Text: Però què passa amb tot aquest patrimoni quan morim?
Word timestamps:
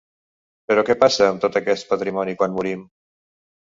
Però 0.71 0.83
què 0.87 0.95
passa 1.03 1.27
amb 1.27 1.43
tot 1.45 1.59
aquest 1.61 1.91
patrimoni 1.93 2.37
quan 2.41 2.57
morim? 2.59 2.83